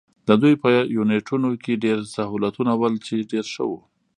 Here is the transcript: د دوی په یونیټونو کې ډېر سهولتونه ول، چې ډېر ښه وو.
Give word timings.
د 0.27 0.29
دوی 0.41 0.53
په 0.63 0.69
یونیټونو 0.97 1.49
کې 1.63 1.81
ډېر 1.83 1.97
سهولتونه 2.15 2.71
ول، 2.75 2.93
چې 3.05 3.27
ډېر 3.31 3.45
ښه 3.53 3.63
وو. 3.69 3.79